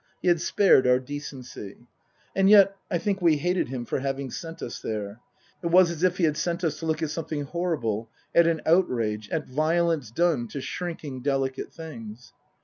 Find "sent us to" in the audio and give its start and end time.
6.37-6.87